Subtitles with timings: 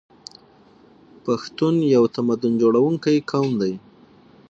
[1.25, 3.73] پښتون یو تمدن جوړونکی قوم دی.